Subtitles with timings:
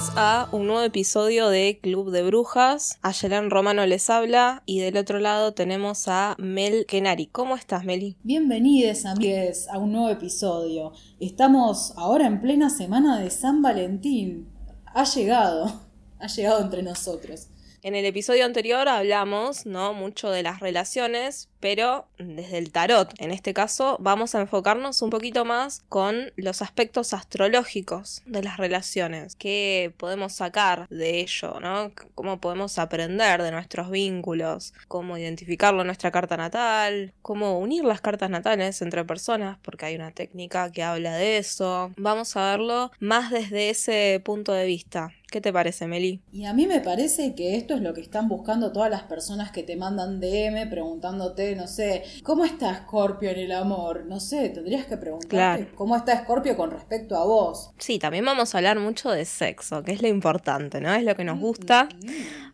[0.00, 2.98] Bienvenidos a un nuevo episodio de Club de Brujas.
[3.02, 7.26] Ayelén Romano les habla y del otro lado tenemos a Mel Kenari.
[7.26, 8.16] ¿Cómo estás, Meli?
[8.22, 10.92] Bienvenidos, amigues, a un nuevo episodio.
[11.18, 14.48] Estamos ahora en plena semana de San Valentín.
[14.86, 15.82] Ha llegado,
[16.18, 17.48] ha llegado entre nosotros.
[17.82, 19.92] En el episodio anterior hablamos, ¿no?
[19.92, 23.12] Mucho de las relaciones, pero desde el tarot.
[23.18, 28.56] En este caso vamos a enfocarnos un poquito más con los aspectos astrológicos de las
[28.56, 29.36] relaciones.
[29.36, 31.60] ¿Qué podemos sacar de ello?
[31.60, 31.92] ¿no?
[32.14, 34.72] ¿Cómo podemos aprender de nuestros vínculos?
[34.88, 37.12] ¿Cómo identificarlo en nuestra carta natal?
[37.22, 39.58] ¿Cómo unir las cartas natales entre personas?
[39.62, 41.92] Porque hay una técnica que habla de eso.
[41.96, 45.12] Vamos a verlo más desde ese punto de vista.
[45.30, 46.20] ¿Qué te parece, Meli?
[46.32, 49.52] Y a mí me parece que esto es lo que están buscando todas las personas
[49.52, 54.04] que te mandan DM preguntándote no sé, ¿cómo está Scorpio en el amor?
[54.06, 57.70] No sé, tendrías que preguntarte cómo está Scorpio con respecto a vos.
[57.78, 60.92] Sí, también vamos a hablar mucho de sexo, que es lo importante, ¿no?
[60.94, 61.88] Es lo que nos gusta.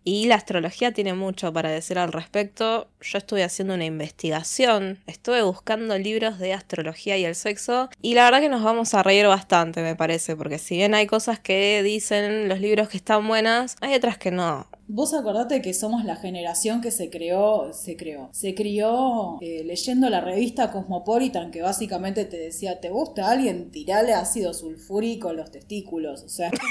[0.05, 2.89] Y la astrología tiene mucho para decir al respecto.
[3.01, 8.25] Yo estuve haciendo una investigación, estuve buscando libros de astrología y el sexo, y la
[8.25, 11.83] verdad que nos vamos a reír bastante, me parece, porque si bien hay cosas que
[11.83, 14.69] dicen los libros que están buenas, hay otras que no.
[14.89, 20.09] Vos acordate que somos la generación que se creó, se creó, se crió eh, leyendo
[20.09, 23.73] la revista Cosmopolitan que básicamente te decía, ¿te gusta alguien?
[23.73, 26.23] Tirale ácido sulfúrico en los testículos.
[26.23, 26.67] O sea, es que,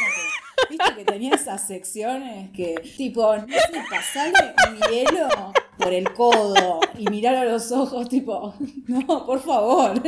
[0.69, 6.79] viste que tenía esas secciones que, tipo, no sé, pasale un hielo por el codo
[6.97, 8.53] y mirar a los ojos, tipo,
[8.87, 10.01] no, por favor,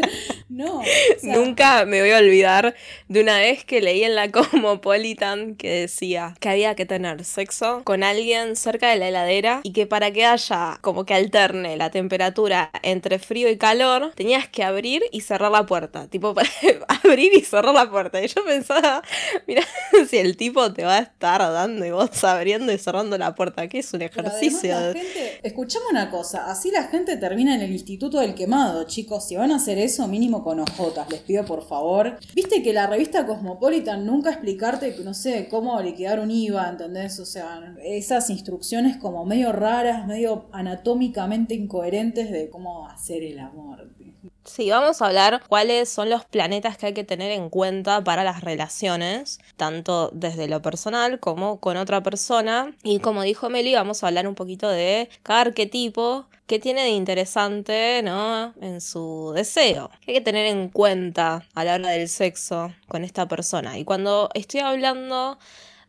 [0.49, 0.81] no.
[1.23, 2.75] Nunca me voy a olvidar
[3.07, 7.81] de una vez que leí en la Cosmopolitan que decía que había que tener sexo
[7.83, 11.91] con alguien cerca de la heladera y que para que haya como que alterne la
[11.91, 16.07] temperatura entre frío y calor, tenías que abrir y cerrar la puerta.
[16.07, 16.33] Tipo,
[17.03, 18.21] abrir y cerrar la puerta.
[18.21, 19.03] Y yo pensaba,
[19.47, 19.63] mira,
[20.09, 23.67] si el tipo te va a estar dando y vos abriendo y cerrando la puerta,
[23.67, 24.75] que es un ejercicio.
[25.43, 29.27] escuchame una cosa, así la gente termina en el Instituto del Quemado, chicos.
[29.27, 32.17] Si van a hacer eso, mínimo con ojotas, les pido por favor.
[32.33, 37.19] Viste que la revista Cosmopolitan nunca explicarte, no sé, cómo liquidar un IVA, ¿entendés?
[37.19, 43.89] O sea, esas instrucciones como medio raras, medio anatómicamente incoherentes de cómo hacer el amor.
[44.47, 48.23] Sí, vamos a hablar cuáles son los planetas que hay que tener en cuenta para
[48.23, 52.73] las relaciones, tanto desde lo personal como con otra persona.
[52.81, 56.89] Y como dijo Meli, vamos a hablar un poquito de cada arquetipo que tiene de
[56.91, 58.53] interesante, ¿no?
[58.61, 59.91] En su deseo.
[60.01, 63.77] Que hay que tener en cuenta a la hora del sexo con esta persona.
[63.77, 65.37] Y cuando estoy hablando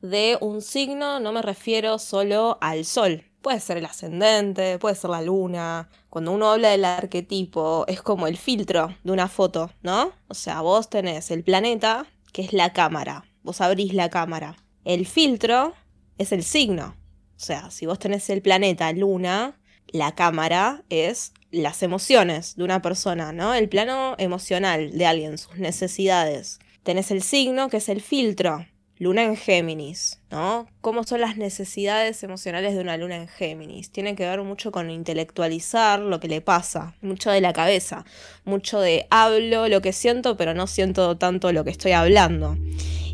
[0.02, 3.24] de un signo no me refiero solo al sol.
[3.42, 5.88] Puede ser el ascendente, puede ser la luna.
[6.10, 10.12] Cuando uno habla del arquetipo, es como el filtro de una foto, ¿no?
[10.26, 13.24] O sea, vos tenés el planeta, que es la cámara.
[13.42, 14.56] Vos abrís la cámara.
[14.84, 15.74] El filtro
[16.18, 16.96] es el signo.
[17.36, 19.58] O sea, si vos tenés el planeta, luna,
[19.92, 23.54] la cámara es las emociones de una persona, ¿no?
[23.54, 26.58] El plano emocional de alguien, sus necesidades.
[26.82, 28.66] Tenés el signo, que es el filtro.
[29.00, 30.66] Luna en Géminis, ¿no?
[30.80, 33.92] ¿Cómo son las necesidades emocionales de una luna en Géminis?
[33.92, 38.04] Tiene que ver mucho con intelectualizar lo que le pasa, mucho de la cabeza,
[38.44, 42.56] mucho de hablo lo que siento, pero no siento tanto lo que estoy hablando.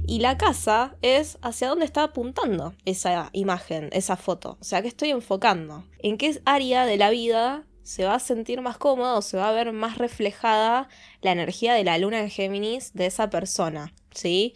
[0.07, 4.57] Y la casa es hacia dónde está apuntando esa imagen, esa foto.
[4.61, 5.85] O sea, ¿qué estoy enfocando?
[5.99, 9.53] ¿En qué área de la vida se va a sentir más cómodo se va a
[9.53, 10.89] ver más reflejada
[11.21, 13.93] la energía de la luna en Géminis de esa persona?
[14.15, 14.55] ¿Sí?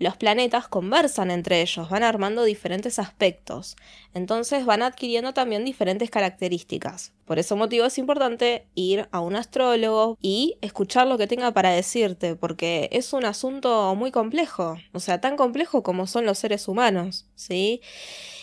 [0.00, 3.76] Los planetas conversan entre ellos, van armando diferentes aspectos,
[4.14, 7.12] entonces van adquiriendo también diferentes características.
[7.26, 11.70] Por ese motivo es importante ir a un astrólogo y escuchar lo que tenga para
[11.70, 16.66] decirte, porque es un asunto muy complejo, o sea, tan complejo como son los seres
[16.66, 17.82] humanos, ¿sí?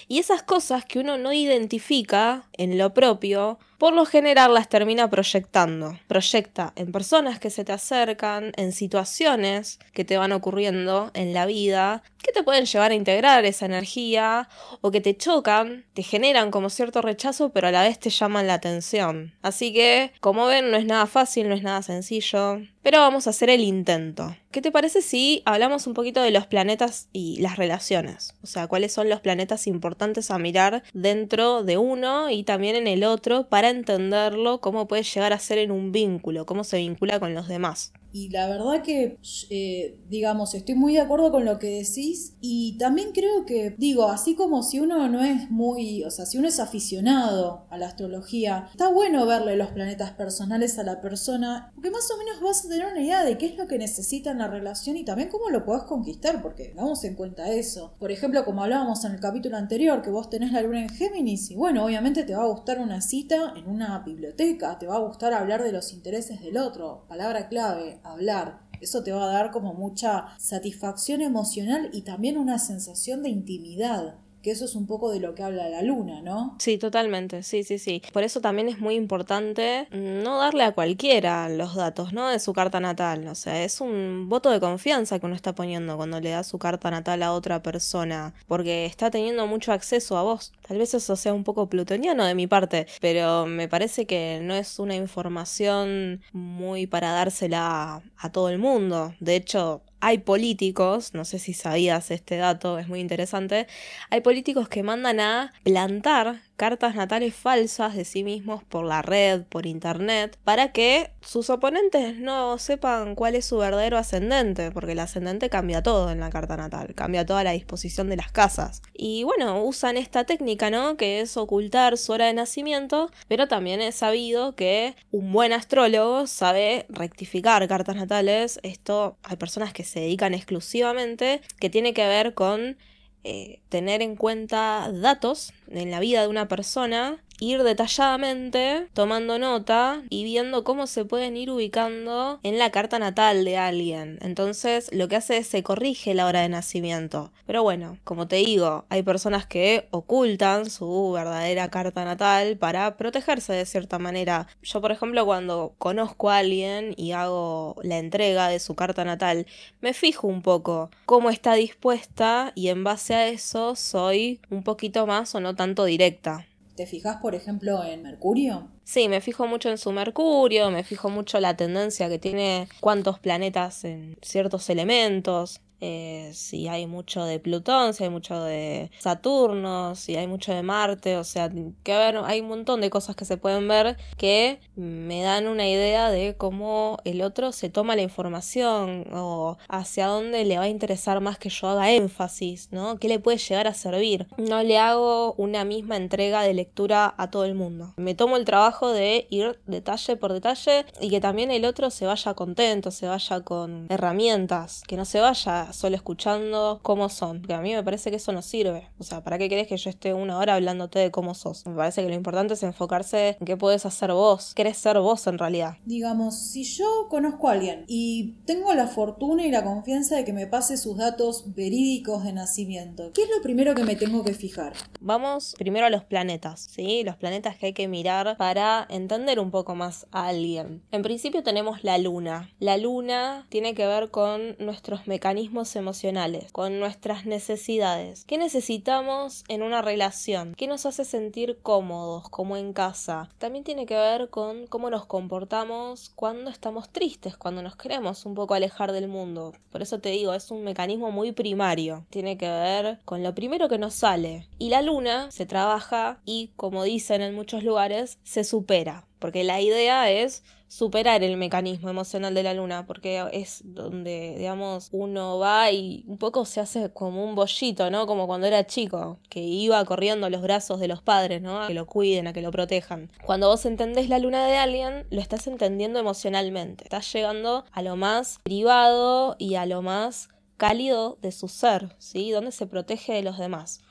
[0.08, 5.10] Y esas cosas que uno no identifica en lo propio, por lo general las termina
[5.10, 6.00] proyectando.
[6.08, 11.46] Proyecta en personas que se te acercan, en situaciones que te van ocurriendo en la
[11.46, 14.50] vida, que te pueden llevar a integrar esa energía
[14.82, 18.48] o que te chocan, te generan como cierto rechazo, pero a la vez te llaman
[18.48, 19.34] la atención.
[19.42, 23.32] Así que, como ven, no es nada fácil, no es nada sencillo, pero vamos a
[23.32, 24.34] hacer el intento.
[24.50, 28.34] ¿Qué te parece si hablamos un poquito de los planetas y las relaciones?
[28.42, 32.88] O sea, cuáles son los planetas importantes a mirar dentro de uno y también en
[32.88, 37.20] el otro para entenderlo, cómo puede llegar a ser en un vínculo, cómo se vincula
[37.20, 37.92] con los demás.
[38.14, 39.20] Y la verdad que,
[39.50, 44.10] eh, digamos, estoy muy de acuerdo con lo que decís y también creo que, digo,
[44.10, 47.88] así como si uno no es muy, o sea, si uno es aficionado a la
[47.88, 52.66] astrología, está bueno verle los planetas personales a la persona, porque más o menos vas
[52.66, 55.30] a tener una idea de qué es lo que necesita en la relación y también
[55.30, 57.96] cómo lo podés conquistar, porque vamos en cuenta eso.
[57.98, 61.50] Por ejemplo, como hablábamos en el capítulo anterior, que vos tenés la luna en Géminis
[61.50, 65.00] y bueno, obviamente te va a gustar una cita en una biblioteca, te va a
[65.00, 68.60] gustar hablar de los intereses del otro, palabra clave, hablar.
[68.80, 74.18] Eso te va a dar como mucha satisfacción emocional y también una sensación de intimidad
[74.48, 76.56] que eso es un poco de lo que habla la luna, ¿no?
[76.58, 78.02] Sí, totalmente, sí, sí, sí.
[78.14, 82.30] Por eso también es muy importante no darle a cualquiera los datos, ¿no?
[82.30, 83.28] De su carta natal.
[83.28, 86.60] O sea, es un voto de confianza que uno está poniendo cuando le da su
[86.60, 90.54] carta natal a otra persona, porque está teniendo mucho acceso a vos.
[90.66, 94.54] Tal vez eso sea un poco plutoniano de mi parte, pero me parece que no
[94.54, 99.14] es una información muy para dársela a todo el mundo.
[99.20, 103.68] De hecho, hay políticos, no sé si sabías este dato, es muy interesante,
[104.10, 109.44] hay políticos que mandan a plantar cartas natales falsas de sí mismos por la red,
[109.44, 115.00] por internet, para que sus oponentes no sepan cuál es su verdadero ascendente, porque el
[115.00, 118.82] ascendente cambia todo en la carta natal, cambia toda la disposición de las casas.
[118.94, 120.98] Y bueno, usan esta técnica, ¿no?
[120.98, 126.26] Que es ocultar su hora de nacimiento, pero también es sabido que un buen astrólogo
[126.26, 128.60] sabe rectificar cartas natales.
[128.64, 132.78] Esto hay personas que se dedican exclusivamente, que tiene que ver con
[133.24, 140.02] eh, tener en cuenta datos en la vida de una persona ir detalladamente tomando nota
[140.10, 144.18] y viendo cómo se pueden ir ubicando en la carta natal de alguien.
[144.22, 147.32] Entonces lo que hace es se corrige la hora de nacimiento.
[147.46, 153.54] Pero bueno, como te digo, hay personas que ocultan su verdadera carta natal para protegerse
[153.54, 154.48] de cierta manera.
[154.62, 159.46] Yo por ejemplo cuando conozco a alguien y hago la entrega de su carta natal,
[159.82, 165.06] me fijo un poco cómo está dispuesta y en base a eso soy un poquito
[165.06, 166.46] más o no tanto directa.
[166.78, 168.70] ¿Te fijas, por ejemplo, en Mercurio?
[168.84, 173.18] Sí, me fijo mucho en su Mercurio, me fijo mucho la tendencia que tiene cuántos
[173.18, 175.60] planetas en ciertos elementos.
[175.80, 180.64] Eh, si hay mucho de Plutón, si hay mucho de Saturno, si hay mucho de
[180.64, 184.60] Marte, o sea, que ver, hay un montón de cosas que se pueden ver que
[184.76, 190.46] me dan una idea de cómo el otro se toma la información o hacia dónde
[190.46, 192.98] le va a interesar más que yo haga énfasis, ¿no?
[192.98, 194.28] ¿Qué le puede llegar a servir?
[194.38, 197.94] No le hago una misma entrega de lectura a todo el mundo.
[197.98, 202.06] Me tomo el trabajo de ir detalle por detalle y que también el otro se
[202.06, 207.42] vaya contento, se vaya con herramientas, que no se vaya solo escuchando cómo son.
[207.42, 208.90] Porque a mí me parece que eso no sirve.
[208.98, 211.66] O sea, ¿para qué querés que yo esté una hora hablándote de cómo sos?
[211.66, 214.54] Me parece que lo importante es enfocarse en qué puedes hacer vos.
[214.54, 215.78] Querés ser vos en realidad.
[215.86, 220.34] Digamos, si yo conozco a alguien y tengo la fortuna y la confianza de que
[220.34, 224.34] me pase sus datos verídicos de nacimiento, ¿qué es lo primero que me tengo que
[224.34, 224.74] fijar?
[225.00, 227.04] Vamos primero a los planetas, ¿sí?
[227.04, 230.84] Los planetas que hay que mirar para entender un poco más a alguien.
[230.92, 232.52] En principio tenemos la luna.
[232.60, 238.24] La luna tiene que ver con nuestros mecanismos emocionales, con nuestras necesidades.
[238.26, 240.54] ¿Qué necesitamos en una relación?
[240.56, 243.30] ¿Qué nos hace sentir cómodos, como en casa?
[243.40, 248.36] También tiene que ver con cómo nos comportamos cuando estamos tristes, cuando nos queremos un
[248.36, 249.54] poco alejar del mundo.
[249.72, 252.06] Por eso te digo, es un mecanismo muy primario.
[252.10, 254.48] Tiene que ver con lo primero que nos sale.
[254.60, 259.06] Y la luna se trabaja y, como dicen en muchos lugares, se supera.
[259.20, 264.90] Porque la idea es superar el mecanismo emocional de la luna, porque es donde, digamos,
[264.92, 268.08] uno va y un poco se hace como un bollito, ¿no?
[268.08, 271.62] Como cuando era chico, que iba corriendo a los brazos de los padres, ¿no?
[271.62, 273.12] A que lo cuiden, a que lo protejan.
[273.26, 276.84] Cuando vos entendés la luna de alguien, lo estás entendiendo emocionalmente.
[276.84, 282.32] Estás llegando a lo más privado y a lo más cálido de su ser, ¿sí?
[282.32, 283.82] Donde se protege de los demás.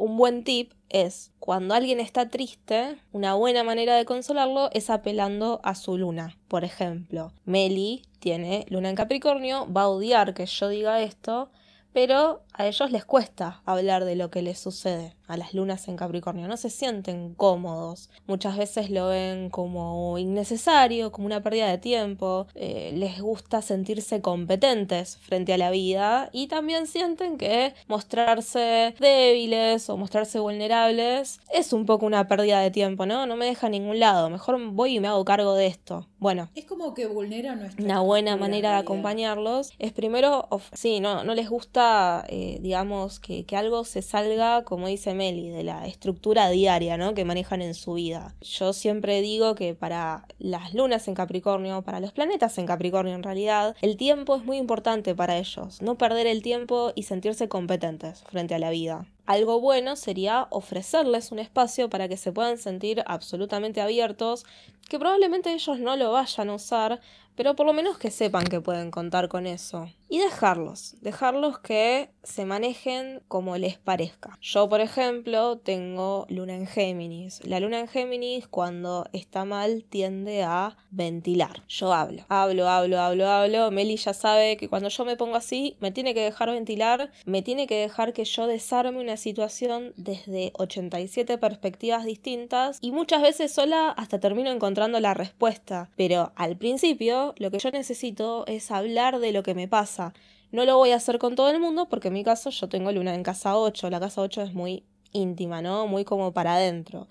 [0.00, 5.60] Un buen tip es cuando alguien está triste, una buena manera de consolarlo es apelando
[5.62, 6.38] a su luna.
[6.48, 11.50] Por ejemplo, Meli tiene luna en Capricornio, va a odiar que yo diga esto,
[11.92, 15.96] pero a ellos les cuesta hablar de lo que les sucede a las lunas en
[15.96, 21.78] Capricornio, no se sienten cómodos, muchas veces lo ven como innecesario, como una pérdida de
[21.78, 28.96] tiempo, eh, les gusta sentirse competentes frente a la vida y también sienten que mostrarse
[28.98, 33.26] débiles o mostrarse vulnerables es un poco una pérdida de tiempo, ¿no?
[33.26, 36.08] No me deja a ningún lado, mejor voy y me hago cargo de esto.
[36.18, 36.50] Bueno.
[36.56, 37.84] Es como que vulnera nuestra...
[37.84, 43.44] Una buena manera de acompañarlos es primero, sí, no, no les gusta, eh, digamos, que,
[43.44, 47.14] que algo se salga, como dice Meli, de la estructura diaria, ¿no?
[47.14, 48.34] Que manejan en su vida.
[48.40, 53.22] Yo siempre digo que para las lunas en Capricornio, para los planetas en Capricornio en
[53.22, 55.80] realidad, el tiempo es muy importante para ellos.
[55.82, 59.06] No perder el tiempo y sentirse competentes frente a la vida.
[59.26, 64.44] Algo bueno sería ofrecerles un espacio para que se puedan sentir absolutamente abiertos,
[64.88, 67.00] que probablemente ellos no lo vayan a usar,
[67.40, 69.88] pero por lo menos que sepan que pueden contar con eso.
[70.10, 74.36] Y dejarlos, dejarlos que se manejen como les parezca.
[74.42, 77.40] Yo, por ejemplo, tengo luna en Géminis.
[77.46, 81.62] La luna en Géminis cuando está mal tiende a ventilar.
[81.68, 83.70] Yo hablo, hablo, hablo, hablo, hablo.
[83.70, 87.40] Meli ya sabe que cuando yo me pongo así, me tiene que dejar ventilar, me
[87.40, 93.52] tiene que dejar que yo desarme una situación desde 87 perspectivas distintas y muchas veces
[93.54, 95.88] sola hasta termino encontrando la respuesta.
[95.96, 100.12] Pero al principio lo que yo necesito es hablar de lo que me pasa.
[100.52, 102.90] No lo voy a hacer con todo el mundo porque en mi caso yo tengo
[102.92, 103.90] luna en casa 8.
[103.90, 105.86] La casa 8 es muy íntima, ¿no?
[105.86, 107.08] Muy como para adentro.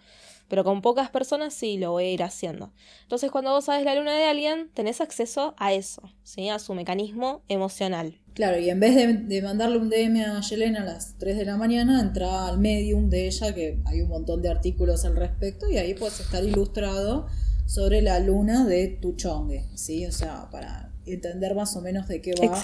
[0.50, 2.74] Pero con pocas personas sí lo voy a ir haciendo.
[3.04, 6.50] Entonces cuando vos sabes la luna de alguien, tenés acceso a eso, ¿sí?
[6.50, 8.20] A su mecanismo emocional.
[8.34, 8.96] Claro, y en vez
[9.28, 13.10] de, mandarle un DM a Yelena a las 3 de la mañana, entra al medium
[13.10, 17.28] de ella, que hay un montón de artículos al respecto, y ahí puedes estar ilustrado
[17.70, 20.04] sobre la luna de tu chongue, ¿sí?
[20.08, 22.60] O sea, para entender más o menos de qué va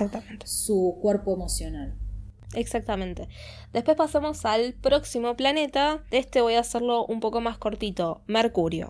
[0.45, 1.95] su cuerpo emocional.
[2.55, 3.27] Exactamente.
[3.71, 6.03] Después pasamos al próximo planeta.
[6.09, 8.23] De este voy a hacerlo un poco más cortito.
[8.25, 8.89] Mercurio.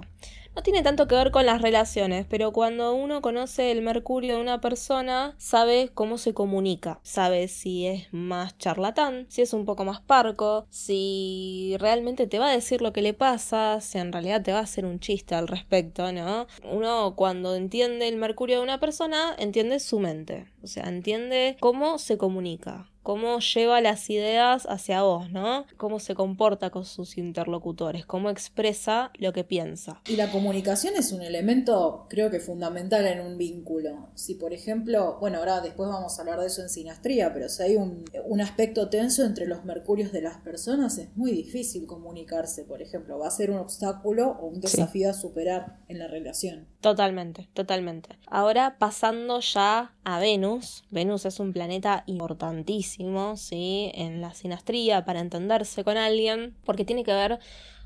[0.55, 4.41] No tiene tanto que ver con las relaciones, pero cuando uno conoce el Mercurio de
[4.41, 9.83] una persona, sabe cómo se comunica, sabe si es más charlatán, si es un poco
[9.83, 14.43] más parco, si realmente te va a decir lo que le pasa, si en realidad
[14.43, 16.47] te va a hacer un chiste al respecto, ¿no?
[16.63, 21.97] Uno cuando entiende el Mercurio de una persona, entiende su mente, o sea, entiende cómo
[21.97, 25.67] se comunica, cómo lleva las ideas hacia vos, ¿no?
[25.77, 30.01] Cómo se comporta con sus interlocutores, cómo expresa lo que piensa.
[30.09, 34.09] Y la comunicación es un elemento, creo que fundamental en un vínculo.
[34.15, 37.62] Si, por ejemplo, bueno, ahora después vamos a hablar de eso en sinastría, pero si
[37.62, 42.63] hay un, un aspecto tenso entre los mercurios de las personas, es muy difícil comunicarse,
[42.63, 43.19] por ejemplo.
[43.19, 46.67] Va a ser un obstáculo o un desafío a superar en la relación.
[46.81, 48.17] Totalmente, totalmente.
[48.25, 50.85] Ahora pasando ya a Venus.
[50.89, 52.95] Venus es un planeta importantísimo
[53.42, 53.92] ¿sí?
[53.96, 57.40] En la sinastría para entenderse con alguien, porque tiene que ver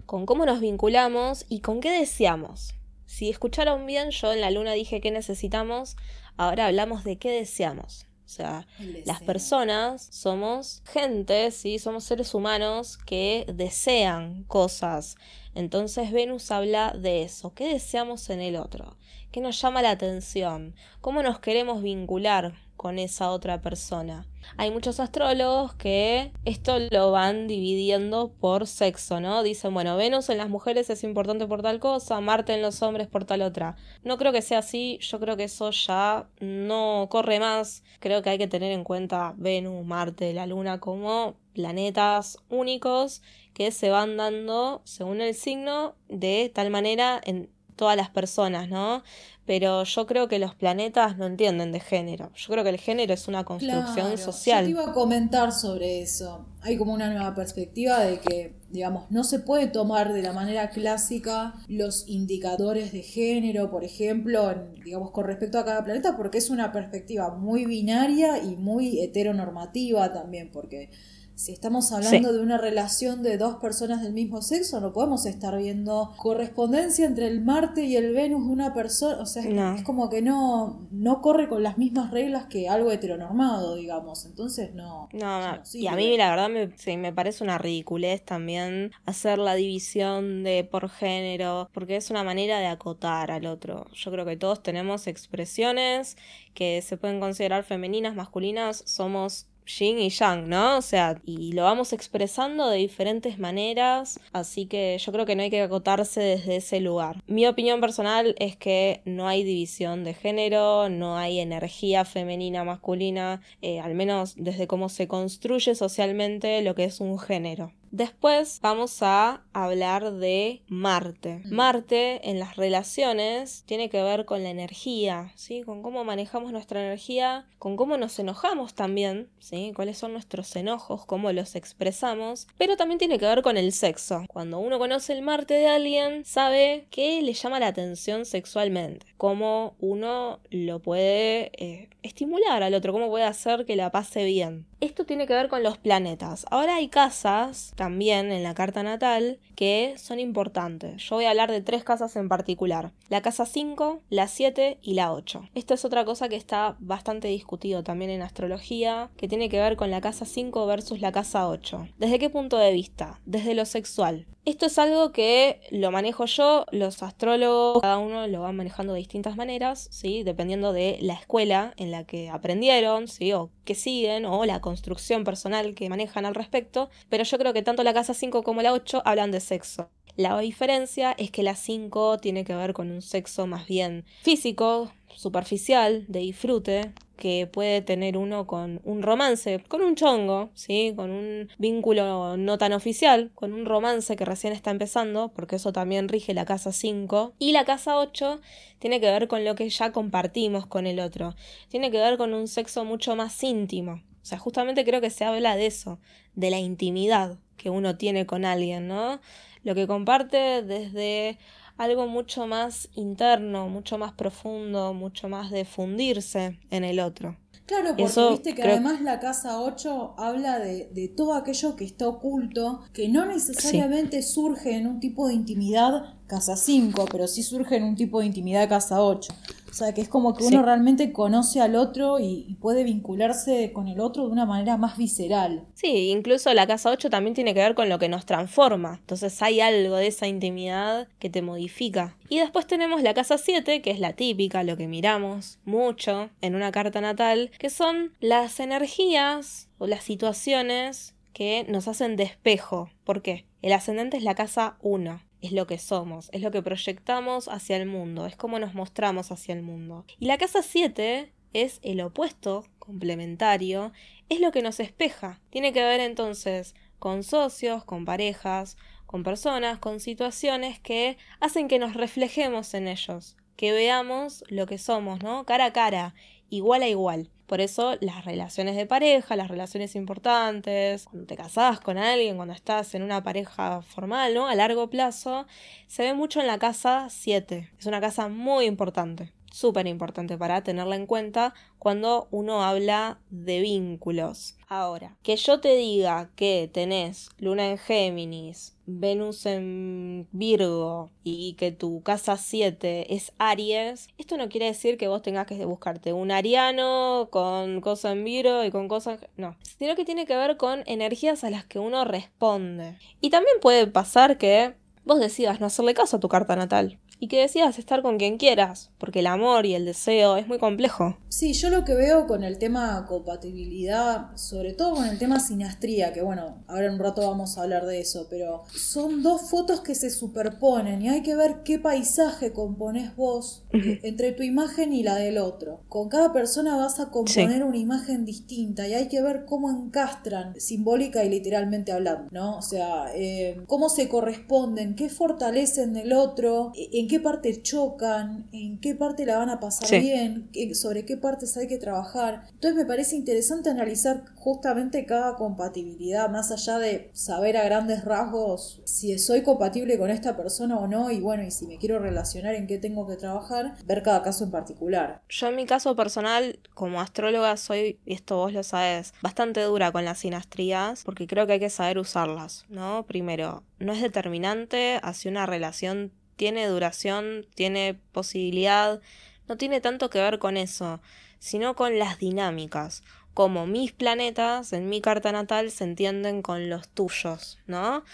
[0.05, 2.73] con cómo nos vinculamos y con qué deseamos.
[3.05, 5.97] Si escucharon bien, yo en la luna dije qué necesitamos,
[6.37, 8.05] ahora hablamos de qué deseamos.
[8.25, 8.67] O sea,
[9.05, 11.79] las personas somos gente, ¿sí?
[11.79, 15.15] somos seres humanos que desean cosas.
[15.55, 17.53] Entonces Venus habla de eso.
[17.53, 18.97] ¿Qué deseamos en el otro?
[19.31, 20.75] ¿Qué nos llama la atención?
[21.01, 24.25] ¿Cómo nos queremos vincular con esa otra persona.
[24.55, 29.43] Hay muchos astrólogos que esto lo van dividiendo por sexo, ¿no?
[29.43, 33.07] Dicen, bueno, Venus en las mujeres es importante por tal cosa, Marte en los hombres
[33.07, 33.75] por tal otra.
[34.05, 37.83] No creo que sea así, yo creo que eso ya no corre más.
[37.99, 43.21] Creo que hay que tener en cuenta Venus, Marte, la Luna como planetas únicos
[43.53, 49.03] que se van dando según el signo de tal manera en todas las personas, ¿no?
[49.49, 52.31] pero yo creo que los planetas no entienden de género.
[52.35, 54.67] Yo creo que el género es una construcción social.
[54.67, 56.45] Yo te iba a comentar sobre eso.
[56.61, 60.69] Hay como una nueva perspectiva de que, digamos, no se puede tomar de la manera
[60.69, 66.51] clásica los indicadores de género, por ejemplo, digamos, con respecto a cada planeta, porque es
[66.51, 70.91] una perspectiva muy binaria y muy heteronormativa también, porque
[71.39, 75.57] si estamos hablando de una relación de dos personas del mismo sexo, no podemos estar
[75.57, 79.21] viendo correspondencia entre el Marte y el Venus de una persona.
[79.21, 83.75] O sea, es como que no, no corre con las mismas reglas que algo heteronormado,
[83.75, 84.25] digamos.
[84.25, 85.07] Entonces no.
[85.13, 85.61] No, no.
[85.73, 90.65] y a mí la verdad me, me parece una ridiculez también hacer la división de
[90.69, 93.85] por género, porque es una manera de acotar al otro.
[93.93, 96.17] Yo creo que todos tenemos expresiones
[96.53, 100.77] que se pueden considerar femeninas, masculinas, somos yin y yang, ¿no?
[100.77, 105.43] O sea, y lo vamos expresando de diferentes maneras, así que yo creo que no
[105.43, 107.21] hay que acotarse desde ese lugar.
[107.27, 113.41] Mi opinión personal es que no hay división de género, no hay energía femenina, masculina,
[113.61, 117.71] eh, al menos desde cómo se construye socialmente lo que es un género.
[117.91, 121.41] Después vamos a hablar de Marte.
[121.45, 121.53] Mm.
[121.55, 125.63] Marte en las relaciones tiene que ver con la energía, ¿sí?
[125.63, 129.71] Con cómo manejamos nuestra energía, con cómo nos enojamos también, ¿sí?
[129.75, 134.23] Cuáles son nuestros enojos, cómo los expresamos, pero también tiene que ver con el sexo.
[134.27, 139.75] Cuando uno conoce el Marte de alguien, sabe que le llama la atención sexualmente, cómo
[139.79, 144.65] uno lo puede eh, estimular al otro, cómo puede hacer que la pase bien.
[144.81, 146.45] Esto tiene que ver con los planetas.
[146.49, 151.03] Ahora hay casas también en la carta natal que son importantes.
[151.03, 152.93] Yo voy a hablar de tres casas en particular.
[153.09, 155.49] La casa 5, la 7 y la 8.
[155.53, 159.75] Esto es otra cosa que está bastante discutido también en astrología, que tiene que ver
[159.75, 161.89] con la casa 5 versus la casa 8.
[161.97, 163.19] ¿Desde qué punto de vista?
[163.25, 164.27] Desde lo sexual.
[164.45, 168.99] Esto es algo que lo manejo yo, los astrólogos, cada uno lo van manejando de
[168.99, 170.23] distintas maneras, ¿sí?
[170.23, 173.31] dependiendo de la escuela en la que aprendieron, ¿sí?
[173.33, 177.63] o que siguen, o la construcción personal que manejan al respecto, pero yo creo que
[177.63, 179.89] tanto la casa 5 como la 8 hablan de sexo.
[180.15, 184.91] La diferencia es que la 5 tiene que ver con un sexo más bien físico,
[185.15, 190.93] superficial, de disfrute, que puede tener uno con un romance, con un chongo, ¿sí?
[190.95, 195.73] Con un vínculo no tan oficial, con un romance que recién está empezando, porque eso
[195.73, 197.33] también rige la casa 5.
[197.39, 198.39] Y la casa 8
[198.79, 201.35] tiene que ver con lo que ya compartimos con el otro.
[201.69, 204.01] Tiene que ver con un sexo mucho más íntimo.
[204.21, 205.99] O sea, justamente creo que se habla de eso,
[206.35, 209.19] de la intimidad que uno tiene con alguien, ¿no?
[209.63, 211.37] Lo que comparte desde
[211.77, 217.37] algo mucho más interno, mucho más profundo, mucho más de fundirse en el otro.
[217.65, 222.07] Claro, porque viste que además la casa 8 habla de, de, todo aquello que está
[222.07, 227.77] oculto, que no necesariamente surge en un tipo de intimidad casa 5, pero sí surge
[227.77, 229.31] en un tipo de intimidad casa 8.
[229.69, 233.87] O sea, que es como que uno realmente conoce al otro y, puede vincularse con
[233.87, 235.65] el otro de una manera más visceral.
[235.75, 238.97] Sí, incluso la casa 8 también tiene que ver con lo que nos transforma.
[238.99, 242.17] Entonces hay algo de esa intimidad que te modifica.
[242.27, 246.55] Y después tenemos la casa 7, que es la típica, lo que miramos mucho en
[246.55, 252.89] una carta natal, que son las energías o las situaciones que nos hacen despejo.
[253.05, 253.45] ¿Por qué?
[253.61, 257.77] El ascendente es la casa 1 es lo que somos, es lo que proyectamos hacia
[257.77, 260.05] el mundo, es como nos mostramos hacia el mundo.
[260.19, 263.91] Y la casa 7 es el opuesto, complementario,
[264.29, 265.39] es lo que nos espeja.
[265.49, 271.79] Tiene que ver entonces con socios, con parejas, con personas, con situaciones que hacen que
[271.79, 275.45] nos reflejemos en ellos, que veamos lo que somos, ¿no?
[275.45, 276.13] Cara a cara,
[276.49, 277.31] igual a igual.
[277.49, 282.53] Por eso las relaciones de pareja, las relaciones importantes, cuando te casás con alguien, cuando
[282.53, 284.47] estás en una pareja formal, ¿no?
[284.47, 285.47] A largo plazo,
[285.87, 287.71] se ve mucho en la casa 7.
[287.79, 293.61] Es una casa muy importante súper importante para tenerla en cuenta cuando uno habla de
[293.61, 294.55] vínculos.
[294.67, 301.71] Ahora, que yo te diga que tenés Luna en Géminis, Venus en Virgo y que
[301.71, 306.31] tu casa 7 es Aries, esto no quiere decir que vos tengas que buscarte un
[306.31, 309.19] ariano con cosa en Virgo y con cosas...
[309.37, 312.97] No, sino que tiene que ver con energías a las que uno responde.
[313.21, 317.27] Y también puede pasar que vos decidas no hacerle caso a tu carta natal y
[317.27, 321.17] que decidas estar con quien quieras, porque el amor y el deseo es muy complejo.
[321.27, 326.13] Sí, yo lo que veo con el tema compatibilidad, sobre todo con el tema sinastría,
[326.13, 329.81] que bueno, ahora en un rato vamos a hablar de eso, pero son dos fotos
[329.81, 335.03] que se superponen y hay que ver qué paisaje compones vos entre tu imagen y
[335.03, 335.81] la del otro.
[335.89, 340.59] Con cada persona vas a componer una imagen distinta y hay que ver cómo encastran,
[340.59, 342.57] simbólica y literalmente hablando, ¿no?
[342.57, 348.79] O sea, eh, cómo se corresponden, qué fortalecen del otro, en qué parte chocan, en
[348.79, 352.45] qué parte la van a pasar bien, sobre qué partes hay que trabajar.
[352.53, 358.81] Entonces me parece interesante analizar justamente cada compatibilidad, más allá de saber a grandes rasgos
[358.85, 362.55] si soy compatible con esta persona o no, y bueno, y si me quiero relacionar
[362.55, 365.21] en qué tengo que trabajar, ver cada caso en particular.
[365.27, 369.91] Yo en mi caso personal, como astróloga, soy, y esto vos lo sabes, bastante dura
[369.91, 373.05] con las sinastrías, porque creo que hay que saber usarlas, ¿no?
[373.07, 379.01] Primero, no es determinante hacia una relación tiene duración, tiene posibilidad,
[379.49, 381.01] no tiene tanto que ver con eso,
[381.37, 386.87] sino con las dinámicas, como mis planetas en mi carta natal se entienden con los
[386.87, 388.05] tuyos, ¿no?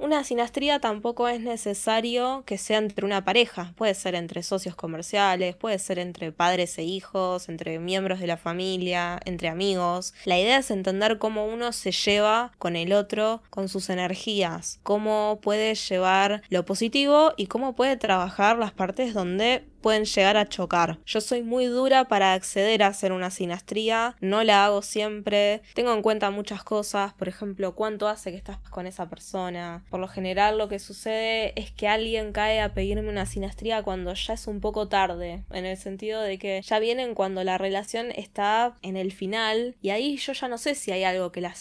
[0.00, 5.56] Una sinastría tampoco es necesario que sea entre una pareja, puede ser entre socios comerciales,
[5.56, 10.14] puede ser entre padres e hijos, entre miembros de la familia, entre amigos.
[10.24, 15.38] La idea es entender cómo uno se lleva con el otro, con sus energías, cómo
[15.42, 20.98] puede llevar lo positivo y cómo puede trabajar las partes donde pueden llegar a chocar.
[21.06, 25.92] Yo soy muy dura para acceder a hacer una sinastría, no la hago siempre, tengo
[25.92, 29.84] en cuenta muchas cosas, por ejemplo, cuánto hace que estás con esa persona.
[29.90, 34.14] Por lo general lo que sucede es que alguien cae a pedirme una sinastría cuando
[34.14, 38.10] ya es un poco tarde, en el sentido de que ya vienen cuando la relación
[38.12, 41.54] está en el final y ahí yo ya no sé si hay algo que la,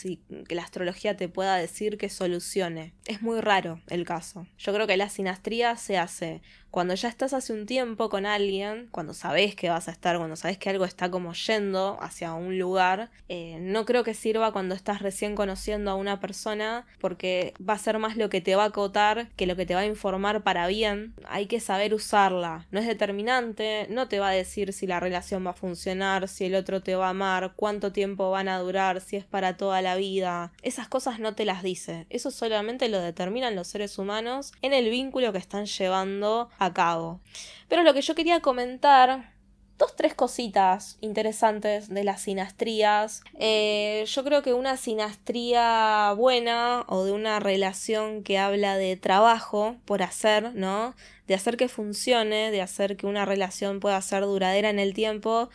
[0.47, 2.93] que la astrología te pueda decir que solucione.
[3.05, 4.47] Es muy raro el caso.
[4.58, 8.88] Yo creo que la sinastría se hace Cuando ya estás hace un tiempo con alguien,
[8.91, 12.60] cuando sabes que vas a estar, cuando sabes que algo está como yendo hacia un
[12.60, 17.73] lugar, eh, no creo que sirva cuando estás recién conociendo a una persona porque va
[17.73, 19.86] a ser más lo que te va a acotar que lo que te va a
[19.86, 21.13] informar para bien.
[21.27, 22.67] Hay que saber usarla.
[22.71, 26.45] No es determinante, no te va a decir si la relación va a funcionar, si
[26.45, 29.82] el otro te va a amar, cuánto tiempo van a durar, si es para toda
[29.82, 30.51] la vida.
[30.62, 32.05] Esas cosas no te las dice.
[32.10, 37.19] Eso solamente lo determinan los seres humanos en el vínculo que están llevando a cabo.
[37.67, 39.34] Pero lo que yo quería comentar
[39.80, 43.24] dos, tres cositas interesantes de las sinastrías.
[43.39, 49.78] Eh, yo creo que una sinastría buena o de una relación que habla de trabajo
[49.86, 50.93] por hacer, ¿no?
[51.28, 55.50] De hacer que funcione, de hacer que una relación pueda ser duradera en el tiempo,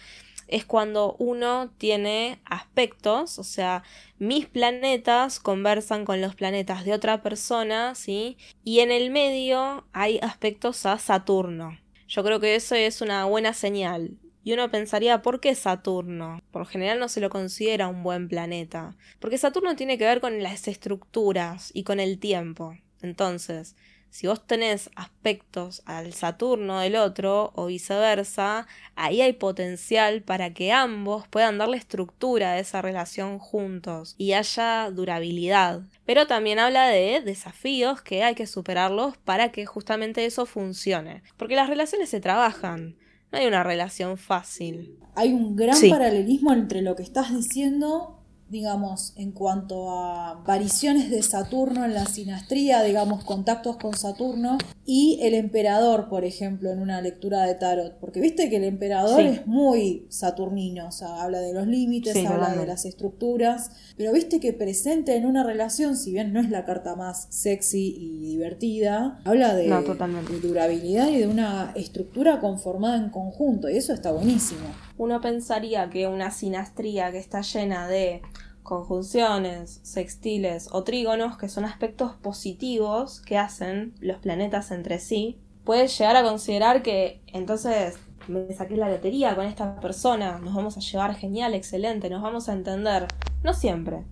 [0.48, 3.82] es cuando uno tiene aspectos, o sea,
[4.18, 8.36] mis planetas conversan con los planetas de otra persona, ¿sí?
[8.62, 11.78] Y en el medio hay aspectos a Saturno.
[12.08, 14.18] Yo creo que eso es una buena señal.
[14.44, 16.42] Y uno pensaría, ¿por qué Saturno?
[16.50, 18.94] Por general no se lo considera un buen planeta.
[19.18, 22.76] Porque Saturno tiene que ver con las estructuras y con el tiempo.
[23.00, 23.74] Entonces,
[24.14, 30.70] si vos tenés aspectos al Saturno del otro o viceversa, ahí hay potencial para que
[30.70, 35.80] ambos puedan darle estructura a esa relación juntos y haya durabilidad.
[36.06, 41.24] Pero también habla de desafíos que hay que superarlos para que justamente eso funcione.
[41.36, 42.94] Porque las relaciones se trabajan.
[43.32, 44.96] No hay una relación fácil.
[45.16, 48.23] Hay un gran paralelismo entre lo que estás diciendo
[48.54, 55.18] digamos, en cuanto a variaciones de Saturno en la sinastría, digamos, contactos con Saturno, y
[55.22, 59.44] el emperador, por ejemplo, en una lectura de tarot, porque viste que el emperador es
[59.48, 64.52] muy saturnino, o sea, habla de los límites, habla de las estructuras, pero viste que
[64.52, 69.54] presente en una relación, si bien no es la carta más sexy y divertida, habla
[69.56, 74.68] de, de durabilidad y de una estructura conformada en conjunto, y eso está buenísimo.
[74.96, 78.22] Uno pensaría que una sinastría que está llena de
[78.62, 85.96] conjunciones, sextiles o trígonos, que son aspectos positivos que hacen los planetas entre sí, puedes
[85.98, 90.80] llegar a considerar que entonces me saqué la lotería con esta persona, nos vamos a
[90.80, 93.06] llevar genial, excelente, nos vamos a entender.
[93.42, 94.04] No siempre.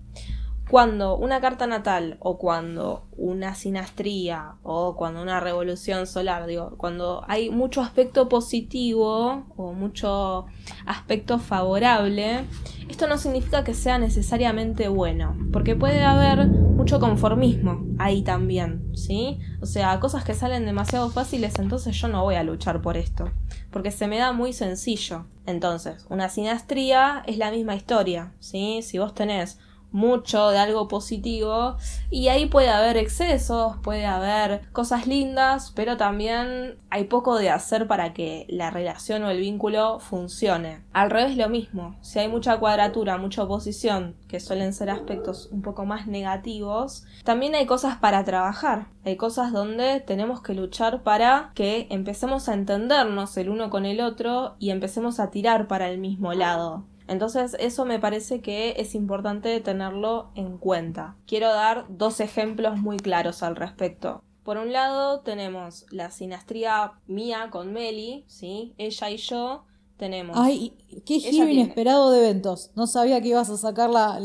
[0.73, 7.23] Cuando una carta natal o cuando una sinastría o cuando una revolución solar, digo, cuando
[7.29, 10.47] hay mucho aspecto positivo o mucho
[10.87, 12.47] aspecto favorable,
[12.89, 19.41] esto no significa que sea necesariamente bueno, porque puede haber mucho conformismo ahí también, ¿sí?
[19.61, 23.31] O sea, cosas que salen demasiado fáciles, entonces yo no voy a luchar por esto,
[23.71, 25.27] porque se me da muy sencillo.
[25.45, 28.81] Entonces, una sinastría es la misma historia, ¿sí?
[28.81, 29.59] Si vos tenés
[29.93, 31.77] mucho de algo positivo
[32.11, 37.87] y ahí puede haber excesos, puede haber cosas lindas, pero también hay poco de hacer
[37.87, 40.83] para que la relación o el vínculo funcione.
[40.93, 45.63] Al revés lo mismo, si hay mucha cuadratura, mucha oposición, que suelen ser aspectos un
[45.63, 51.51] poco más negativos, también hay cosas para trabajar, hay cosas donde tenemos que luchar para
[51.55, 55.99] que empecemos a entendernos el uno con el otro y empecemos a tirar para el
[55.99, 56.85] mismo lado.
[57.09, 61.17] Entonces eso me parece que es importante tenerlo en cuenta.
[61.27, 64.23] Quiero dar dos ejemplos muy claros al respecto.
[64.43, 68.75] Por un lado tenemos la sinastría mía con Meli, ¿sí?
[68.77, 69.65] Ella y yo
[69.97, 70.37] tenemos...
[70.37, 70.73] Ay,
[71.07, 72.73] qué giro inesperado de eventos.
[72.75, 74.19] No sabía que ibas a sacar la,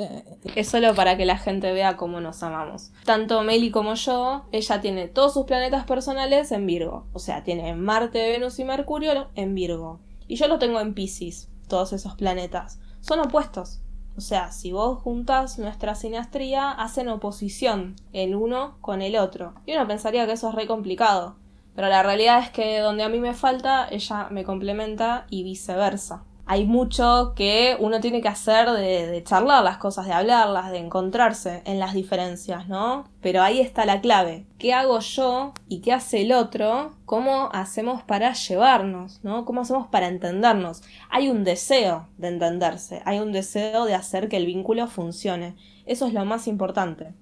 [0.56, 2.92] Es solo para que la gente vea cómo nos amamos.
[3.06, 7.06] Tanto Meli como yo, ella tiene todos sus planetas personales en Virgo.
[7.14, 10.00] O sea, tiene Marte, Venus y Mercurio en Virgo.
[10.28, 12.80] Y yo lo tengo en Pisces todos esos planetas.
[13.02, 13.82] Son opuestos.
[14.18, 19.54] O sea, si vos juntas nuestra sinastría, hacen oposición el uno con el otro.
[19.66, 21.36] Y uno pensaría que eso es re complicado.
[21.76, 26.24] Pero la realidad es que donde a mí me falta, ella me complementa y viceversa
[26.50, 31.62] hay mucho que uno tiene que hacer de, charlar las cosas, de hablarlas, de encontrarse
[31.66, 33.04] en las diferencias, ¿no?
[33.22, 34.46] Pero ahí está la clave.
[34.58, 36.94] ¿Qué hago yo y qué hace el otro?
[37.06, 39.44] ¿Cómo hacemos para llevarnos, ¿no?
[39.44, 40.84] ¿Cómo hacemos para entendernos?
[41.10, 45.56] Hay un deseo de entenderse, hay un deseo de hacer que el vínculo funcione.
[45.86, 47.14] Eso es lo más importante.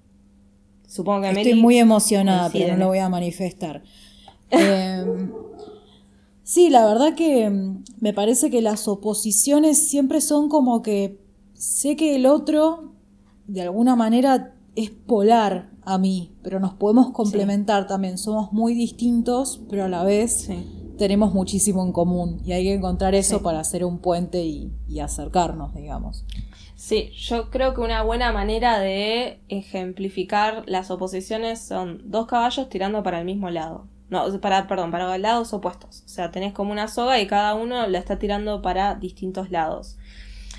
[0.86, 3.82] Supongo que Estoy muy emocionada, pero no lo voy a manifestar.
[4.50, 5.04] Eh,
[6.46, 11.18] Sí, la verdad que mm, me parece que las oposiciones siempre son como que
[11.54, 12.92] sé que el otro
[13.48, 18.16] de alguna manera es polar a mí, pero nos podemos complementar también.
[18.16, 20.48] Somos muy distintos, pero a la vez
[20.96, 25.00] tenemos muchísimo en común y hay que encontrar eso para hacer un puente y, y
[25.00, 26.24] acercarnos, digamos.
[26.76, 33.02] Sí, yo creo que una buena manera de ejemplificar las oposiciones son dos caballos tirando
[33.02, 33.88] para el mismo lado.
[34.08, 36.02] No, para, perdón, para lados opuestos.
[36.06, 39.98] O sea, tenés como una soga y cada uno la está tirando para distintos lados.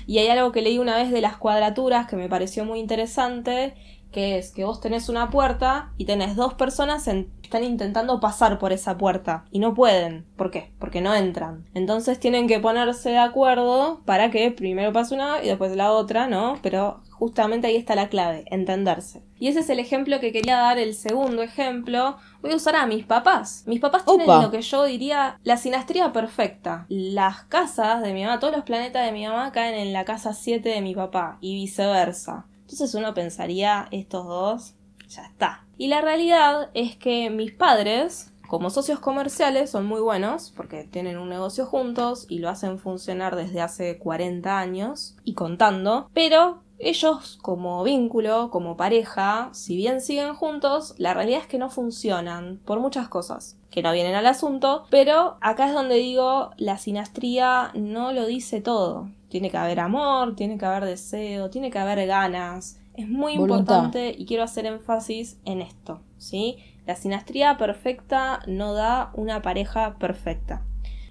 [0.06, 3.74] Y hay algo que leí una vez de las cuadraturas que me pareció muy interesante,
[4.12, 8.58] que es que vos tenés una puerta y tenés dos personas que están intentando pasar
[8.58, 10.24] por esa puerta y no pueden.
[10.36, 10.72] ¿Por qué?
[10.78, 11.66] Porque no entran.
[11.74, 16.26] Entonces tienen que ponerse de acuerdo para que primero pase una y después la otra,
[16.26, 16.58] ¿no?
[16.62, 19.22] Pero justamente ahí está la clave, entenderse.
[19.38, 22.16] Y ese es el ejemplo que quería dar, el segundo ejemplo.
[22.40, 23.64] Voy a usar a mis papás.
[23.66, 26.86] Mis papás tienen lo que yo diría la sinastría perfecta.
[26.88, 30.32] Las casas de mi mamá, todos los planetas de mi mamá caen en la casa
[30.32, 32.46] 7 de mi papá y viceversa.
[32.60, 34.74] Entonces uno pensaría, estos dos,
[35.08, 35.64] ya está.
[35.76, 41.18] Y la realidad es que mis padres, como socios comerciales, son muy buenos porque tienen
[41.18, 47.38] un negocio juntos y lo hacen funcionar desde hace 40 años y contando, pero ellos
[47.42, 52.80] como vínculo, como pareja, si bien siguen juntos, la realidad es que no funcionan por
[52.80, 58.12] muchas cosas que no vienen al asunto, pero acá es donde digo, la sinastría no
[58.12, 59.10] lo dice todo.
[59.28, 62.80] Tiene que haber amor, tiene que haber deseo, tiene que haber ganas.
[62.94, 66.58] Es muy importante y quiero hacer énfasis en esto, ¿sí?
[66.86, 70.62] La sinastría perfecta no da una pareja perfecta.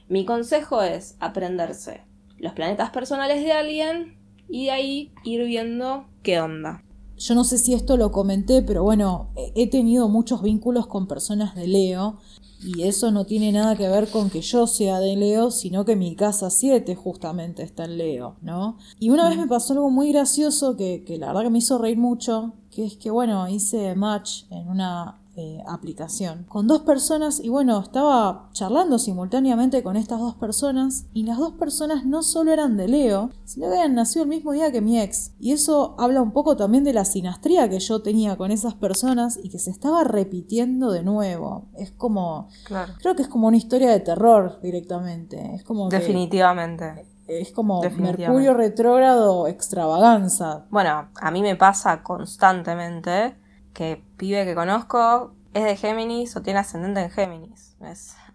[0.10, 4.17] Mi consejo es aprenderse los planetas personales de alguien
[4.50, 6.84] y de ahí ir viendo qué onda.
[7.18, 11.56] Yo no sé si esto lo comenté, pero bueno, he tenido muchos vínculos con personas
[11.56, 12.20] de Leo
[12.64, 15.96] y eso no tiene nada que ver con que yo sea de Leo, sino que
[15.96, 18.78] mi casa 7 justamente está en Leo, ¿no?
[19.00, 21.78] Y una vez me pasó algo muy gracioso que, que la verdad que me hizo
[21.78, 27.40] reír mucho, que es que, bueno, hice match en una eh, aplicación con dos personas
[27.40, 32.52] y bueno, estaba charlando simultáneamente con estas dos personas y las dos personas no solo
[32.52, 35.34] eran de Leo, sino que habían nacido el mismo día que mi ex.
[35.40, 39.40] Y eso habla un poco también de la sinastría que yo tenía con esas personas
[39.44, 41.68] y que se estaba repitiendo de nuevo.
[41.76, 42.50] Es como...
[42.66, 42.94] Claro.
[42.98, 45.54] Creo que es como una historia de terror directamente.
[45.54, 45.88] Es como...
[45.90, 47.06] Definitivamente.
[47.28, 50.66] es como Mercurio retrógrado extravaganza.
[50.72, 53.36] Bueno, a mí me pasa constantemente
[53.72, 57.76] que pibe que conozco es de Géminis o tiene ascendente en Géminis.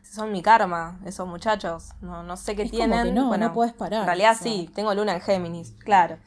[0.03, 1.91] son mi karma, esos muchachos.
[2.01, 3.15] No, no sé qué tienen.
[3.15, 4.01] no, bueno, no puedes parar.
[4.01, 6.19] En realidad sí, tengo luna en Géminis, claro.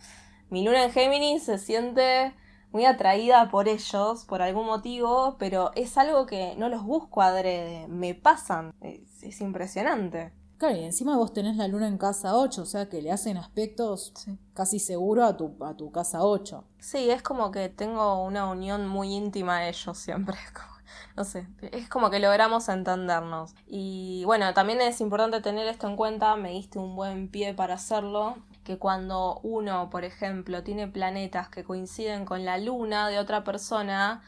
[0.50, 2.34] Mi luna en Géminis se siente
[2.72, 7.88] muy atraída por ellos, por algún motivo, pero es algo que no los busco adrede,
[7.88, 8.74] me pasan.
[8.82, 10.32] es impresionante.
[10.58, 13.38] Claro, y encima vos tenés la luna en casa 8, o sea que le hacen
[13.38, 14.14] aspectos
[14.54, 16.64] casi seguro a tu, a tu casa 8.
[16.80, 20.38] Sí, es como que tengo una unión muy íntima a ellos siempre.
[21.18, 23.54] no sé, es como que logramos entendernos.
[23.68, 27.76] Y bueno, también es importante tener esto en cuenta, me diste un buen pie para
[27.76, 33.44] hacerlo, que cuando uno, por ejemplo, tiene planetas que coinciden con la luna de otra
[33.44, 34.24] persona,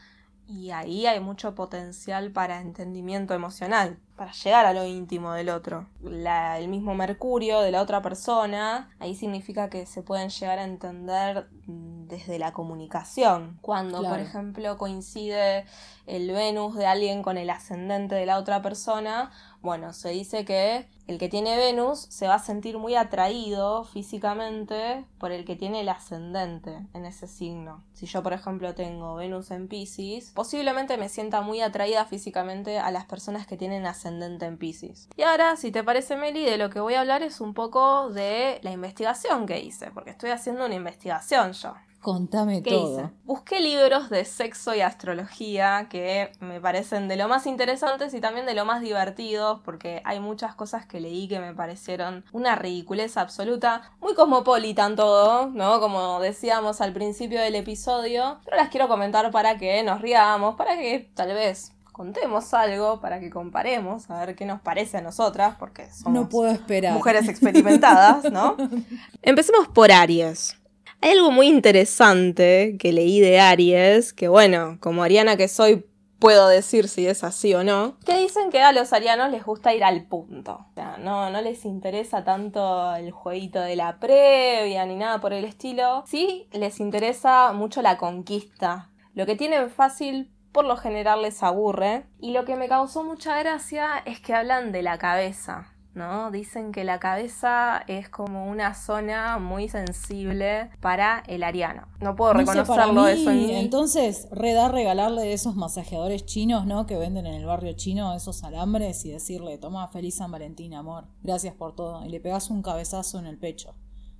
[0.48, 5.86] y ahí hay mucho potencial para entendimiento emocional para llegar a lo íntimo del otro.
[6.02, 11.48] el mismo Mercurio de la otra persona, ahí significa que se pueden llegar a entender
[11.68, 13.58] desde la comunicación.
[13.62, 15.66] Cuando, por ejemplo, coincide
[16.06, 19.30] el Venus de alguien con el ascendente de la otra persona,
[19.62, 25.04] bueno, se dice que el que tiene Venus se va a sentir muy atraído físicamente
[25.18, 27.82] por el que tiene el ascendente en ese signo.
[27.94, 32.90] Si yo, por ejemplo, tengo Venus en Pisces, posiblemente me sienta muy atraída físicamente a
[32.90, 35.08] las personas que tienen ascendente en Pisces.
[35.16, 38.10] Y ahora, si te parece, Meli, de lo que voy a hablar es un poco
[38.10, 41.74] de la investigación que hice, porque estoy haciendo una investigación yo.
[42.00, 43.10] Contame todo.
[43.24, 48.46] Busqué libros de sexo y astrología que me parecen de lo más interesantes y también
[48.46, 53.16] de lo más divertidos, porque hay muchas cosas que leí que me parecieron una ridiculez
[53.16, 55.80] absoluta, muy cosmopolitan todo, ¿no?
[55.80, 60.76] Como decíamos al principio del episodio, pero las quiero comentar para que nos riamos, para
[60.76, 65.56] que tal vez contemos algo para que comparemos, a ver qué nos parece a nosotras,
[65.58, 66.94] porque somos no puedo esperar.
[66.94, 68.56] mujeres experimentadas, ¿no?
[69.22, 70.56] Empecemos por Aries.
[71.00, 75.86] Hay algo muy interesante que leí de Aries, que bueno, como ariana que soy,
[76.18, 79.74] puedo decir si es así o no, que dicen que a los arianos les gusta
[79.74, 80.66] ir al punto.
[80.70, 85.32] O sea, no, no les interesa tanto el jueguito de la previa ni nada por
[85.32, 86.02] el estilo.
[86.06, 88.90] Sí, les interesa mucho la conquista.
[89.14, 92.06] Lo que tienen fácil por lo general les aburre.
[92.18, 95.72] Y lo que me causó mucha gracia es que hablan de la cabeza.
[95.98, 96.30] ¿No?
[96.30, 101.88] Dicen que la cabeza es como una zona muy sensible para el ariano.
[102.00, 106.86] No puedo reconocerlo eso en Entonces, reda regalarle de esos masajeadores chinos, ¿no?
[106.86, 111.04] Que venden en el barrio chino, esos alambres y decirle, toma, feliz San Valentín, amor.
[111.22, 112.04] Gracias por todo.
[112.06, 113.74] Y le pegas un cabezazo en el pecho.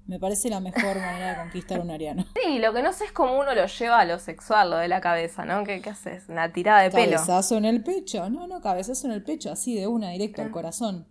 [0.09, 2.25] Me parece la mejor manera de conquistar un ariano.
[2.43, 4.89] Sí, lo que no sé es cómo uno lo lleva a lo sexual, lo de
[4.89, 5.65] la cabeza, ¿no?
[5.65, 6.29] ¿Qué, qué haces?
[6.29, 7.17] ¿Una tirada de pelo?
[7.17, 8.29] Cabezazo en el pecho.
[8.31, 11.07] No, no, cabezazo en el pecho, así de una, directo al corazón.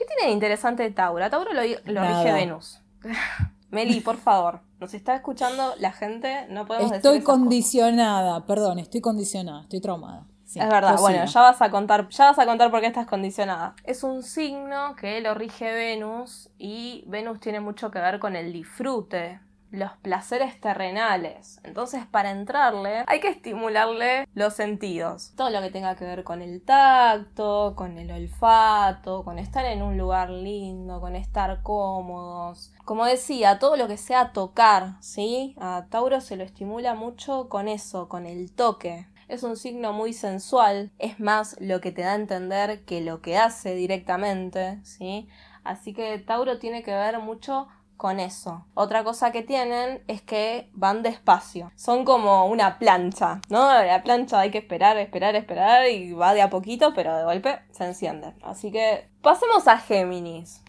[0.00, 1.22] ¿Qué tiene de interesante Tauro?
[1.22, 2.80] A Tauro lo, rige Venus.
[3.70, 7.38] Meli, por favor, nos está escuchando la gente, no podemos Estoy decir esas cosas.
[7.38, 10.26] condicionada, perdón, estoy condicionada, estoy traumada.
[10.46, 13.06] Sí, es verdad, bueno, ya vas a contar, ya vas a contar por qué estás
[13.06, 13.74] condicionada.
[13.84, 18.54] Es un signo que lo rige Venus y Venus tiene mucho que ver con el
[18.54, 19.38] disfrute,
[19.70, 21.60] los placeres terrenales.
[21.64, 25.32] Entonces, para entrarle, hay que estimularle los sentidos.
[25.36, 29.82] Todo lo que tenga que ver con el tacto, con el olfato, con estar en
[29.82, 32.72] un lugar lindo, con estar cómodos.
[32.84, 35.54] Como decía, todo lo que sea tocar, ¿sí?
[35.60, 39.06] A Tauro se lo estimula mucho con eso, con el toque.
[39.28, 43.20] Es un signo muy sensual, es más lo que te da a entender que lo
[43.20, 45.28] que hace directamente, ¿sí?
[45.62, 47.68] Así que Tauro tiene que ver mucho
[48.00, 48.64] con eso.
[48.72, 51.70] Otra cosa que tienen es que van despacio.
[51.76, 53.70] Son como una plancha, ¿no?
[53.70, 57.58] La plancha hay que esperar, esperar, esperar y va de a poquito, pero de golpe
[57.70, 58.32] se enciende.
[58.42, 60.64] Así que pasemos a Géminis.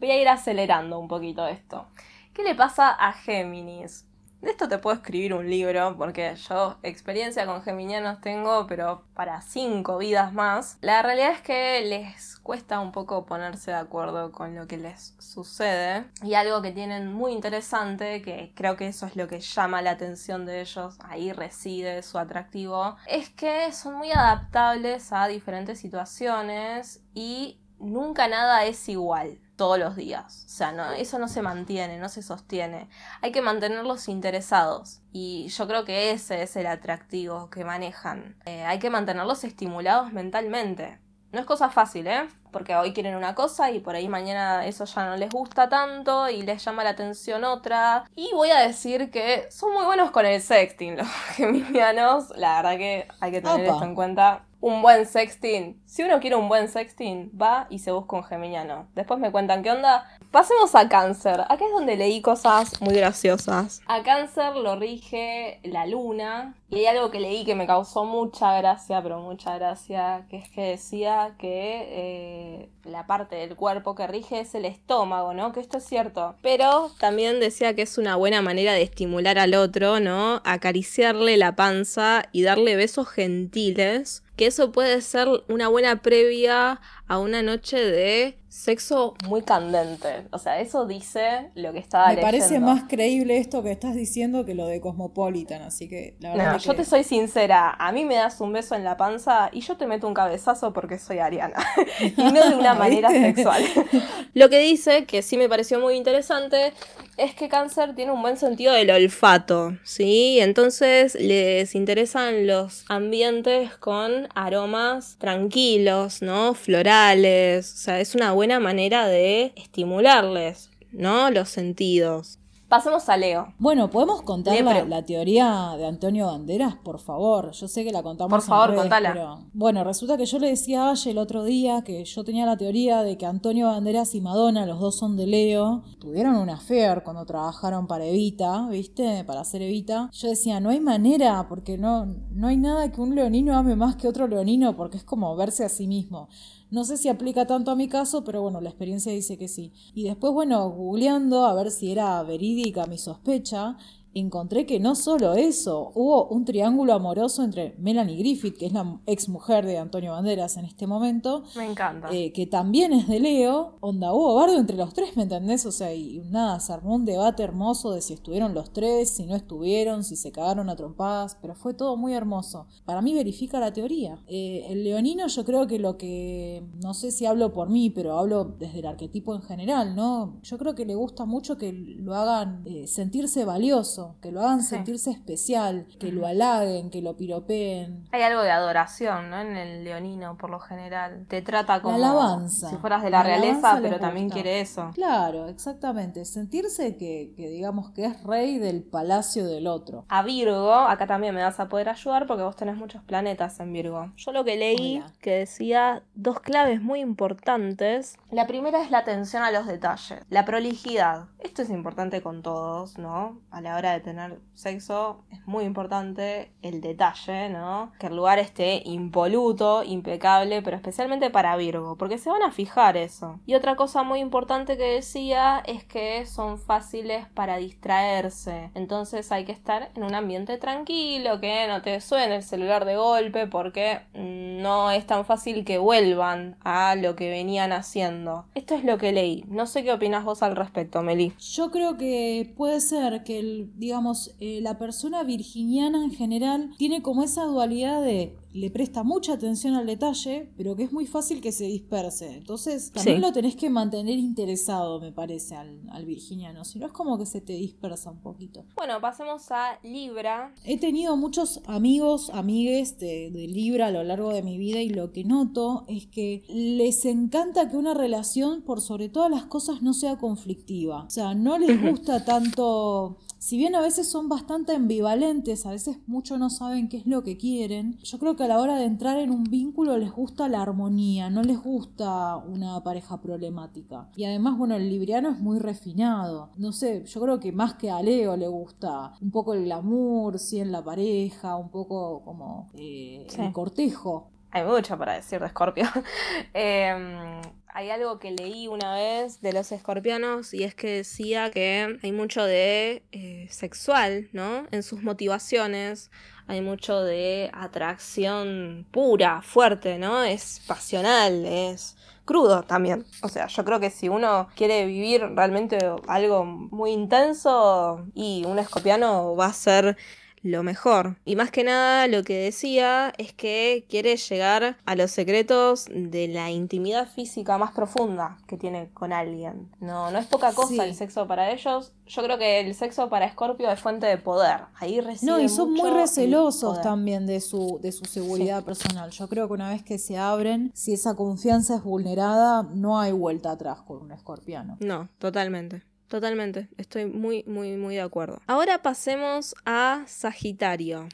[0.00, 1.86] Voy a ir acelerando un poquito esto.
[2.34, 4.04] ¿Qué le pasa a Géminis?
[4.42, 9.40] De esto te puedo escribir un libro, porque yo experiencia con geminianos tengo, pero para
[9.40, 10.78] cinco vidas más.
[10.80, 15.14] La realidad es que les cuesta un poco ponerse de acuerdo con lo que les
[15.20, 16.06] sucede.
[16.24, 19.92] Y algo que tienen muy interesante, que creo que eso es lo que llama la
[19.92, 27.00] atención de ellos, ahí reside su atractivo, es que son muy adaptables a diferentes situaciones
[27.14, 30.44] y nunca nada es igual todos los días.
[30.46, 32.88] O sea, no, eso no se mantiene, no se sostiene.
[33.20, 35.00] Hay que mantenerlos interesados.
[35.12, 38.36] Y yo creo que ese es el atractivo que manejan.
[38.46, 40.98] Eh, hay que mantenerlos estimulados mentalmente.
[41.32, 42.28] No es cosa fácil, ¿eh?
[42.50, 46.28] Porque hoy quieren una cosa y por ahí mañana eso ya no les gusta tanto
[46.28, 48.04] y les llama la atención otra.
[48.14, 52.30] Y voy a decir que son muy buenos con el sexting los geminianos.
[52.36, 53.72] La verdad que hay que tener Opa.
[53.74, 54.44] esto en cuenta.
[54.62, 55.82] Un buen sexting.
[55.86, 58.86] Si uno quiere un buen sexting, va y se busca un geminiano.
[58.94, 60.06] Después me cuentan qué onda.
[60.30, 61.40] Pasemos a cáncer.
[61.40, 63.80] Acá es donde leí cosas muy graciosas.
[63.86, 66.54] A cáncer lo rige la luna.
[66.70, 70.48] Y hay algo que leí que me causó mucha gracia, pero mucha gracia, que es
[70.48, 75.52] que decía que eh, la parte del cuerpo que rige es el estómago, ¿no?
[75.52, 76.36] Que esto es cierto.
[76.40, 80.40] Pero también decía que es una buena manera de estimular al otro, ¿no?
[80.44, 84.22] Acariciarle la panza y darle besos gentiles.
[84.36, 90.26] Que eso puede ser una buena previa a una noche de sexo muy candente.
[90.30, 92.66] O sea, eso dice lo que estaba Me parece leyendo.
[92.66, 96.58] más creíble esto que estás diciendo que lo de Cosmopolitan, así que la verdad No,
[96.58, 99.62] que yo te soy sincera, a mí me das un beso en la panza y
[99.62, 101.56] yo te meto un cabezazo porque soy ariana
[102.16, 103.62] y no de una manera sexual.
[104.34, 106.74] Lo que dice, que sí me pareció muy interesante,
[107.16, 110.40] es que cáncer tiene un buen sentido del olfato, ¿sí?
[110.40, 116.52] Entonces les interesan los ambientes con aromas tranquilos, ¿no?
[116.54, 121.30] Florales, o sea, es una buena manera de estimularles, ¿no?
[121.30, 122.38] Los sentidos.
[122.72, 123.52] Pasemos a Leo.
[123.58, 127.52] Bueno, ¿podemos contar la, teoría de Antonio Banderas, por favor?
[127.52, 129.12] Yo sé que la contamos Por en favor, redes, contala.
[129.12, 132.46] pero- Bueno, resulta que yo le decía a Aye el otro día que yo tenía
[132.46, 136.54] la teoría de que Antonio Banderas y Madonna, los dos son de Leo, tuvieron una
[136.54, 139.22] affair cuando trabajaron para Evita, ¿viste?
[139.24, 140.08] Para hacer Evita.
[140.10, 143.96] Yo decía, no hay manera, porque no, no hay nada que un leonino ame más
[143.96, 146.30] que otro leonino, porque es como verse a sí mismo.
[146.72, 149.74] No sé si aplica tanto a mi caso, pero bueno, la experiencia dice que sí.
[149.94, 153.76] Y después, bueno, googleando a ver si era verídica mi sospecha,
[154.14, 159.00] encontré que no solo eso, hubo un triángulo amoroso entre Melanie Griffith, que es la
[159.06, 162.08] ex mujer de Antonio Banderas en este momento, Me encanta.
[162.12, 165.64] eh, que también es de Leo, onda hubo bardo entre los tres, ¿me entendés?
[165.66, 169.24] O sea, y nada, se armó un debate hermoso de si estuvieron los tres, si
[169.26, 172.66] no estuvieron, si se cagaron a trompadas, pero fue todo muy hermoso.
[172.84, 174.18] Para mí verifica la teoría.
[174.26, 178.18] Eh, el leonino yo creo que lo que, no sé si hablo por mí, pero
[178.18, 180.38] hablo desde el arquetipo en general, ¿no?
[180.42, 184.62] Yo creo que le gusta mucho que lo hagan eh, sentirse valioso, que lo hagan
[184.62, 184.68] Sí.
[184.76, 188.04] sentirse especial, que lo halaguen, que lo piropeen.
[188.12, 189.40] Hay algo de adoración, ¿no?
[189.40, 191.26] En el leonino, por lo general.
[191.28, 192.70] Te trata como alabanza.
[192.70, 194.90] si fueras de la, La realeza, pero también quiere eso.
[194.94, 196.24] Claro, exactamente.
[196.24, 200.04] Sentirse que, que digamos que es rey del palacio del otro.
[200.08, 203.72] A Virgo, acá también me vas a poder ayudar porque vos tenés muchos planetas en
[203.72, 204.12] Virgo.
[204.16, 208.16] Yo lo que leí que decía dos claves muy importantes.
[208.30, 211.26] La primera es la atención a los detalles, la prolijidad.
[211.38, 213.40] Esto es importante con todos, ¿no?
[213.50, 217.92] A la hora de tener sexo es muy importante el detalle, ¿no?
[217.98, 222.96] Que el lugar esté impoluto, impecable, pero especialmente para Virgo, porque se van a fijar
[222.96, 223.40] eso.
[223.46, 229.44] Y otra cosa muy importante que decía es que son fáciles para distraerse, entonces hay
[229.44, 234.00] que estar en un ambiente tranquilo, que no te suene el celular de golpe, porque
[234.14, 238.46] no es tan fácil que vuelvan a lo que venían haciendo.
[238.54, 239.44] Esto es lo que leí.
[239.48, 241.32] No sé qué opinas vos al respecto, Meli.
[241.38, 247.02] Yo creo que puede ser que, el, digamos, eh, la persona virginiana en general tiene
[247.02, 251.40] como esa dualidad de le presta mucha atención al detalle, pero que es muy fácil
[251.40, 252.36] que se disperse.
[252.36, 256.64] Entonces, también lo tenés que mantener interesado, me parece, al, al virginiano.
[256.64, 258.64] Si no, es como que se te dispersa un poquito.
[258.76, 260.54] Bueno, pasemos a Libra.
[260.64, 264.90] He tenido muchos amigos, amigues de, de Libra a lo largo de mi vida y
[264.90, 269.82] lo que noto es que les encanta que una relación, por sobre todas las cosas,
[269.82, 271.04] no sea conflictiva.
[271.04, 275.98] O sea, no les gusta tanto si bien a veces son bastante ambivalentes, a veces
[276.06, 278.84] muchos no saben qué es lo que quieren, yo creo que a la hora de
[278.84, 284.08] entrar en un vínculo les gusta la armonía, no les gusta una pareja problemática.
[284.16, 286.50] Y además, bueno, el libriano es muy refinado.
[286.56, 290.38] No sé, yo creo que más que a Leo le gusta un poco el glamour,
[290.38, 294.28] sí, en la pareja, un poco como eh, el cortejo.
[294.52, 295.86] Hay mucho para decir de Scorpio.
[296.54, 297.40] eh,
[297.74, 302.12] hay algo que leí una vez de los escorpianos y es que decía que hay
[302.12, 304.66] mucho de eh, sexual, ¿no?
[304.70, 306.10] En sus motivaciones,
[306.48, 310.22] hay mucho de atracción pura, fuerte, ¿no?
[310.22, 311.96] Es pasional, es
[312.26, 313.06] crudo también.
[313.22, 315.78] O sea, yo creo que si uno quiere vivir realmente
[316.08, 319.96] algo muy intenso y un escorpiano va a ser
[320.42, 321.16] lo mejor.
[321.24, 326.28] Y más que nada lo que decía es que quiere llegar a los secretos de
[326.28, 329.70] la intimidad física más profunda que tiene con alguien.
[329.80, 331.92] No, no es poca cosa el sexo para ellos.
[332.06, 334.62] Yo creo que el sexo para Scorpio es fuente de poder.
[334.74, 339.10] Ahí No, y son muy recelosos también de su, de su seguridad personal.
[339.10, 343.12] Yo creo que una vez que se abren, si esa confianza es vulnerada, no hay
[343.12, 344.76] vuelta atrás con un escorpiano.
[344.80, 345.84] No, totalmente.
[346.12, 348.42] Totalmente, estoy muy, muy, muy de acuerdo.
[348.46, 351.08] Ahora pasemos a Sagitario.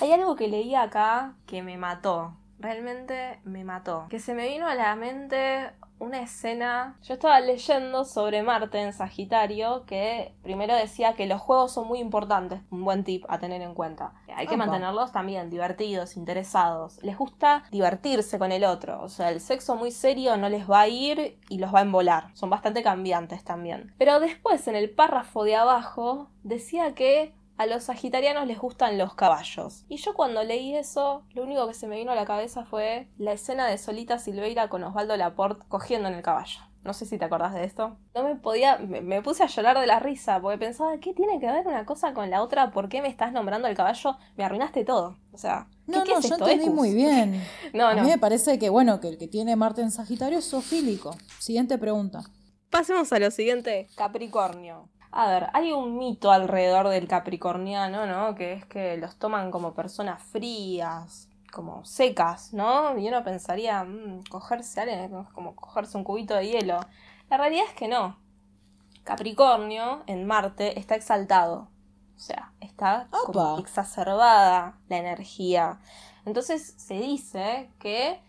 [0.00, 2.36] Hay algo que leí acá que me mató.
[2.60, 4.06] Realmente me mató.
[4.08, 6.96] Que se me vino a la mente una escena.
[7.02, 12.00] Yo estaba leyendo sobre Marte en Sagitario que primero decía que los juegos son muy
[12.00, 14.12] importantes, un buen tip a tener en cuenta.
[14.34, 17.02] Hay que mantenerlos también divertidos, interesados.
[17.02, 19.02] Les gusta divertirse con el otro.
[19.02, 21.82] O sea, el sexo muy serio no les va a ir y los va a
[21.82, 22.30] embolar.
[22.34, 23.94] Son bastante cambiantes también.
[23.98, 29.14] Pero después en el párrafo de abajo decía que a los sagitarianos les gustan los
[29.14, 29.84] caballos.
[29.88, 33.08] Y yo cuando leí eso, lo único que se me vino a la cabeza fue
[33.18, 36.60] la escena de Solita Silveira con Osvaldo Laporte cogiendo en el caballo.
[36.86, 37.96] No sé si te acordás de esto.
[38.14, 41.46] No me podía, me, puse a llorar de la risa porque pensaba, ¿qué tiene que
[41.46, 42.70] ver una cosa con la otra?
[42.70, 44.16] ¿Por qué me estás nombrando el caballo?
[44.36, 45.18] Me arruinaste todo.
[45.32, 47.42] O sea, no, no, yo entendí muy bien.
[47.74, 50.44] no, a mí me parece que, bueno, que el que tiene Marte en Sagitario es
[50.44, 51.16] sofílico.
[51.40, 52.20] Siguiente pregunta.
[52.70, 54.88] Pasemos a lo siguiente, Capricornio.
[55.10, 58.34] A ver, hay un mito alrededor del capricorniano, ¿no?
[58.34, 62.98] Que es que los toman como personas frías, como secas, ¿no?
[62.98, 66.80] Y uno pensaría, mmm, cogerse a alguien como cogerse un cubito de hielo.
[67.30, 68.18] La realidad es que no.
[69.04, 71.68] Capricornio en Marte está exaltado.
[72.16, 75.80] O sea, está como exacerbada la energía.
[76.24, 78.20] Entonces se dice que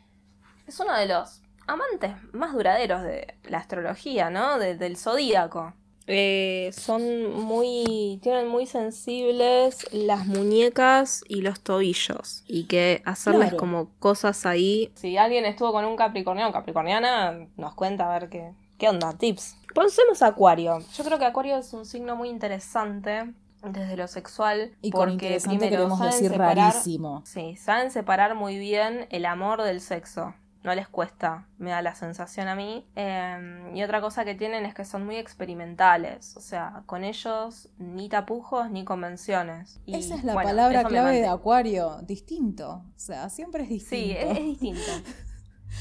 [0.68, 4.60] es uno de los amantes más duraderos de la astrología, ¿no?
[4.60, 5.74] del zodíaco.
[6.08, 12.44] Eh, son muy, tienen muy sensibles las muñecas y los tobillos.
[12.48, 14.92] Y que hacerles como cosas ahí.
[14.96, 19.14] Si alguien estuvo con un capricorniano o capricorniana, nos cuenta a ver qué, qué onda,
[19.14, 19.58] tips.
[19.76, 20.80] Pensemos Acuario.
[20.96, 25.70] Yo creo que Acuario es un signo muy interesante desde lo sexual y porque primero
[25.70, 27.22] queremos decir rarísimo.
[27.26, 30.34] Sí, saben separar muy bien el amor del sexo
[30.64, 32.86] no les cuesta, me da la sensación a mí.
[32.96, 37.70] Em, y otra cosa que tienen es que son muy experimentales, o sea, con ellos
[37.78, 39.80] ni tapujos ni convenciones.
[39.88, 44.06] Esa es la palabra clave de Acuario, distinto, o sea, siempre es distinto.
[44.06, 44.82] Sí, es, distinto.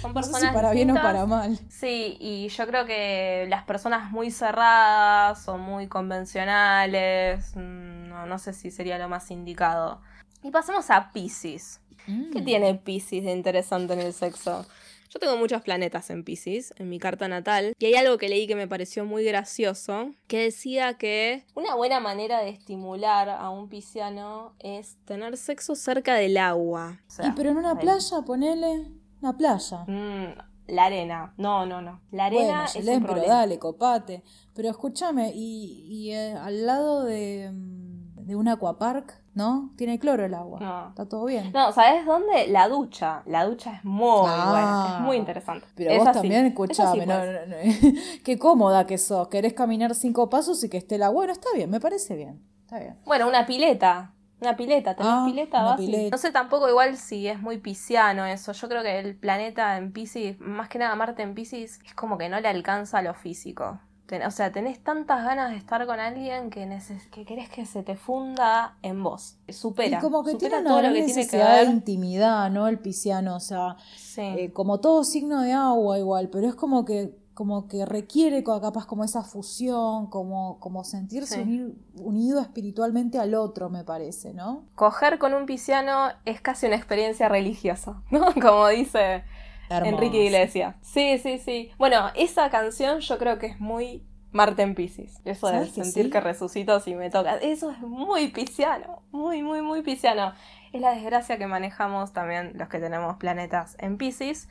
[0.00, 1.58] Son personas para bien o para mal.
[1.68, 8.38] Sí, y yo creo que las personas muy cerradas o muy convencionales, mm, no, no
[8.38, 10.00] sé si sería lo más indicado.
[10.42, 11.80] Y pasemos a Pisces.
[12.06, 12.44] ¿Qué mm.
[12.44, 14.64] tiene Pisces de interesante en el sexo?
[15.08, 18.46] Yo tengo muchos planetas en Pisces, en mi carta natal, y hay algo que leí
[18.46, 23.68] que me pareció muy gracioso, que decía que una buena manera de estimular a un
[23.68, 27.00] pisciano es tener sexo cerca del agua.
[27.22, 28.90] y pero en una playa, ponele
[29.22, 29.84] una playa.
[29.86, 30.34] Mm,
[30.66, 32.02] la arena, no, no, no.
[32.10, 34.24] La arena es un pero dale, copate.
[34.54, 37.50] Pero escúchame, y, y eh, al lado de...
[37.52, 37.86] Mm,
[38.26, 39.70] de un aquapark, ¿no?
[39.76, 40.58] Tiene cloro el agua.
[40.58, 40.88] No.
[40.88, 41.52] Está todo bien.
[41.52, 42.48] No, ¿sabes dónde?
[42.48, 43.22] La ducha.
[43.26, 44.48] La ducha es muy Ah.
[44.50, 45.66] buena, es muy interesante.
[45.76, 47.48] Pero Es vos así, también, es escuchame, no, pues.
[47.48, 47.56] no,
[47.94, 48.00] no.
[48.24, 49.28] qué cómoda que sos.
[49.28, 51.16] Querés caminar cinco pasos y que esté el agua.
[51.20, 52.42] Bueno, está bien, me parece bien.
[52.64, 52.98] Está bien.
[53.04, 54.12] Bueno, una pileta.
[54.40, 55.62] Una pileta, ¿tenés Ah, pileta?
[55.66, 56.14] una pileta.
[56.16, 58.52] No sé tampoco igual si es muy pisciano eso.
[58.52, 62.18] Yo creo que el planeta en Pisces, más que nada Marte en Pisces, es como
[62.18, 63.80] que no le alcanza lo físico.
[64.06, 67.66] Ten- o sea, tenés tantas ganas de estar con alguien que, neces- que querés que
[67.66, 69.36] se te funda en vos.
[69.48, 69.98] Supera.
[69.98, 71.68] y como que supera tiene una todo lo que tiene que de ver.
[71.68, 72.68] intimidad, ¿no?
[72.68, 74.20] El pisciano, o sea, Sí.
[74.22, 78.86] eh, como todo signo de agua igual, pero es como que como que requiere capaz
[78.86, 81.40] como esa fusión, como, como sentirse Sí.
[81.42, 84.64] unir- unido espiritualmente al otro, me parece, ¿no?
[84.74, 88.32] Coger con un pisciano es casi una experiencia religiosa, ¿no?
[88.40, 89.22] Como dice
[89.68, 89.94] Hermoso.
[89.94, 90.76] Enrique Iglesias.
[90.82, 91.70] Sí, sí, sí.
[91.78, 94.02] Bueno, esa canción yo creo que es muy
[94.32, 95.20] Marte en Pisces.
[95.24, 96.10] Eso de ¿Sabes que sentir sí?
[96.10, 97.36] que resucito si me toca.
[97.36, 99.02] Eso es muy pisciano.
[99.10, 100.32] Muy, muy, muy pisciano.
[100.72, 104.48] Es la desgracia que manejamos también los que tenemos planetas en Pisces.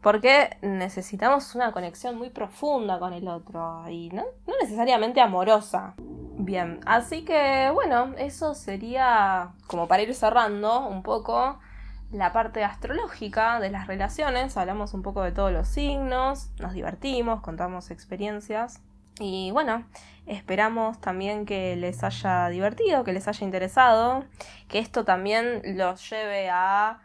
[0.00, 3.88] Porque necesitamos una conexión muy profunda con el otro.
[3.88, 5.94] Y no, no necesariamente amorosa.
[6.44, 11.60] Bien, así que bueno, eso sería como para ir cerrando un poco
[12.12, 17.40] la parte astrológica de las relaciones, hablamos un poco de todos los signos, nos divertimos,
[17.40, 18.80] contamos experiencias
[19.18, 19.84] y bueno,
[20.26, 24.24] esperamos también que les haya divertido, que les haya interesado,
[24.68, 27.00] que esto también los lleve a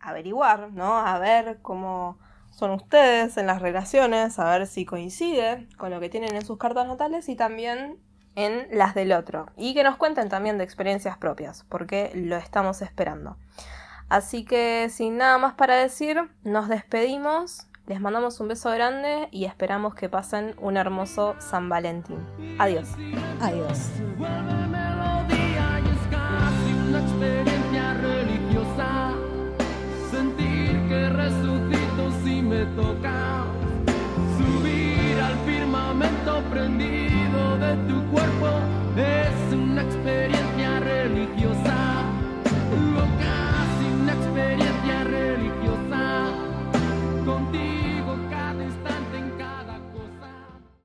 [0.00, 0.98] averiguar, ¿no?
[0.98, 2.18] A ver cómo
[2.50, 6.58] son ustedes en las relaciones, a ver si coincide con lo que tienen en sus
[6.58, 7.98] cartas natales y también
[8.36, 9.46] en las del otro.
[9.56, 13.36] Y que nos cuenten también de experiencias propias, porque lo estamos esperando.
[14.14, 19.44] Así que sin nada más para decir, nos despedimos, les mandamos un beso grande y
[19.44, 22.18] esperamos que pasen un hermoso San Valentín.
[22.60, 22.90] Adiós.
[23.40, 23.90] Adiós.
[30.12, 33.46] sentir que resucito si me toca
[34.38, 38.46] subir al firmamento prendido de tu cuerpo
[38.96, 40.33] es una experiencia